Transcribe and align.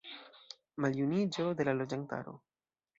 Maljuniĝo 0.87 1.47
de 1.61 1.71
la 1.71 1.79
loĝantaro. 1.79 2.39